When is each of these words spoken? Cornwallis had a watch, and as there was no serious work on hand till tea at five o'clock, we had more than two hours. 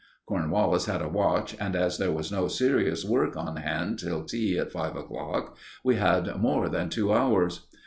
Cornwallis 0.25 0.85
had 0.87 1.03
a 1.03 1.07
watch, 1.07 1.55
and 1.59 1.75
as 1.75 1.99
there 1.99 2.11
was 2.11 2.31
no 2.31 2.47
serious 2.47 3.05
work 3.05 3.37
on 3.37 3.57
hand 3.57 3.99
till 3.99 4.23
tea 4.23 4.57
at 4.57 4.71
five 4.71 4.95
o'clock, 4.95 5.55
we 5.83 5.97
had 5.97 6.37
more 6.41 6.67
than 6.69 6.89
two 6.89 7.13
hours. 7.13 7.67